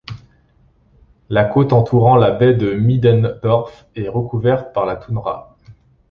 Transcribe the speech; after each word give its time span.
La 1.29 1.45
côte 1.45 1.73
entourant 1.73 2.15
la 2.15 2.31
baie 2.31 2.55
de 2.55 2.73
Middendorff 2.73 3.85
est 3.95 4.09
recouverte 4.09 4.73
par 4.73 4.87
la 4.87 4.95
toundra. 4.95 5.55